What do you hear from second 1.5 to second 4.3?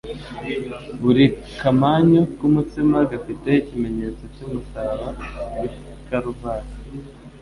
kamanyu k'umutsima gafite ikimenyetso